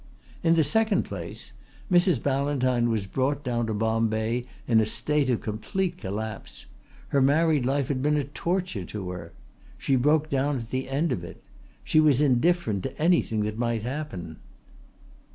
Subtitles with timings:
[0.41, 1.51] In the second place
[1.91, 2.23] Mrs.
[2.23, 6.65] Ballantyne was brought down to Bombay in a state of complete collapse.
[7.09, 9.31] Her married life had been a torture to her.
[9.77, 11.39] She broke down at the end of it.
[11.83, 14.37] She was indifferent to anything that might happen."